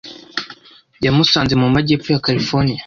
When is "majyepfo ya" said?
1.75-2.23